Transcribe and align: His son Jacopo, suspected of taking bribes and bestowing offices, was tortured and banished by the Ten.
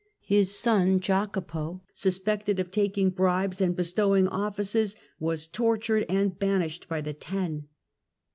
His 0.25 0.49
son 0.57 0.99
Jacopo, 0.99 1.83
suspected 1.93 2.59
of 2.59 2.71
taking 2.71 3.11
bribes 3.11 3.61
and 3.61 3.75
bestowing 3.75 4.27
offices, 4.27 4.95
was 5.19 5.45
tortured 5.45 6.07
and 6.09 6.39
banished 6.39 6.89
by 6.89 7.01
the 7.01 7.13
Ten. 7.13 7.67